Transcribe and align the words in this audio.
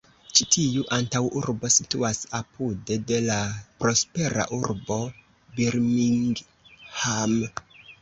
Ĉi 0.37 0.45
tiu 0.53 0.85
antaŭurbo 0.95 1.69
situas 1.75 2.23
apude 2.39 2.99
de 3.13 3.21
la 3.27 3.37
prospera 3.85 4.49
urbo 4.61 5.01
Birmingham. 5.61 7.43